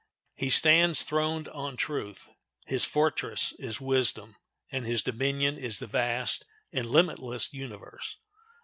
[0.33, 2.27] He stands throned on truth;
[2.65, 4.35] his fortress is wisdom,
[4.71, 6.43] and his dominion is the vast
[6.73, 8.17] and limitless universe.